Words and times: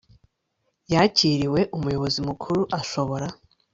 yakiriwe 0.93 1.59
umuyobozi 1.77 2.19
mukuru 2.27 2.61
ashobora 2.79 3.27